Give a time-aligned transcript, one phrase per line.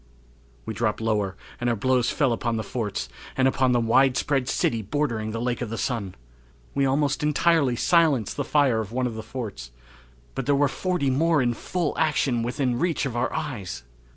[0.65, 3.07] We dropped lower and our blows fell upon the forts,
[3.37, 6.15] and upon the widespread city bordering the Lake of the Sun.
[6.73, 9.69] We almost entirely silenced the fire of one of the forts;
[10.33, 13.83] but there were forty more in full action within reach of our eyes!